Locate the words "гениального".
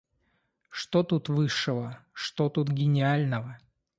2.69-3.59